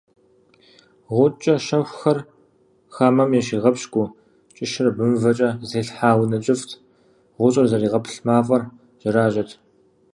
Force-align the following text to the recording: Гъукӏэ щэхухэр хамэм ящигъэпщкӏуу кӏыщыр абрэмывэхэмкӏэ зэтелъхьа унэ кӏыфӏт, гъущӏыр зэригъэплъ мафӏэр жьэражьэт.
Гъукӏэ 1.15 1.55
щэхухэр 1.65 2.19
хамэм 2.95 3.31
ящигъэпщкӏуу 3.39 4.13
кӏыщыр 4.55 4.87
абрэмывэхэмкӏэ 4.89 5.49
зэтелъхьа 5.69 6.19
унэ 6.21 6.37
кӏыфӏт, 6.43 6.71
гъущӏыр 7.39 7.67
зэригъэплъ 7.71 8.17
мафӏэр 8.25 8.63
жьэражьэт. 9.01 9.49